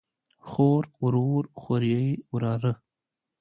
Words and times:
خور، 0.49 0.83
ورور، 1.01 1.43
خوریئ 1.59 2.09
،وراره 2.33 2.73